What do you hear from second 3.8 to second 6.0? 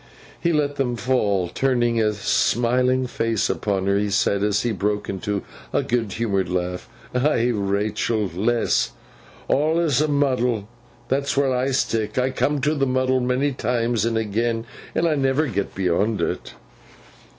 her, and said, as he broke into a